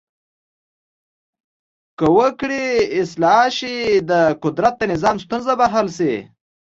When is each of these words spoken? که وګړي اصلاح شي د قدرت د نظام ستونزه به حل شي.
که 1.97 2.05
وګړي 2.17 2.65
اصلاح 2.99 3.45
شي 3.57 3.75
د 4.09 4.11
قدرت 4.43 4.73
د 4.77 4.83
نظام 4.93 5.15
ستونزه 5.23 5.53
به 5.59 5.65
حل 5.73 5.87
شي. 5.97 6.15